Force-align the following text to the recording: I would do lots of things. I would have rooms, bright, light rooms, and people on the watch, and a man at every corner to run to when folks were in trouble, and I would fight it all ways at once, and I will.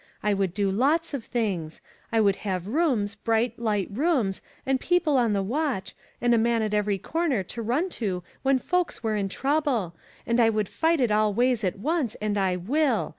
I 0.23 0.33
would 0.33 0.55
do 0.55 0.71
lots 0.71 1.13
of 1.13 1.23
things. 1.23 1.79
I 2.11 2.19
would 2.21 2.37
have 2.37 2.65
rooms, 2.65 3.13
bright, 3.13 3.59
light 3.59 3.87
rooms, 3.91 4.41
and 4.65 4.79
people 4.79 5.15
on 5.15 5.33
the 5.33 5.43
watch, 5.43 5.93
and 6.19 6.33
a 6.33 6.39
man 6.39 6.63
at 6.63 6.73
every 6.73 6.97
corner 6.97 7.43
to 7.43 7.61
run 7.61 7.87
to 8.01 8.23
when 8.41 8.57
folks 8.57 9.03
were 9.03 9.15
in 9.15 9.29
trouble, 9.29 9.95
and 10.25 10.39
I 10.39 10.49
would 10.49 10.69
fight 10.69 11.01
it 11.01 11.11
all 11.11 11.35
ways 11.35 11.63
at 11.63 11.77
once, 11.77 12.15
and 12.15 12.35
I 12.35 12.55
will. 12.55 13.09